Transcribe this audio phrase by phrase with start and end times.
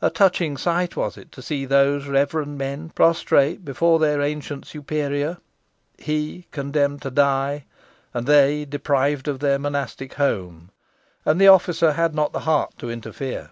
[0.00, 5.36] A touching sight was it to see those reverend men prostrate before their ancient superior,
[5.98, 7.66] he condemned to die,
[8.14, 10.70] and they deprived of their monastic home,
[11.26, 13.50] and the officer had not the heart to interfere.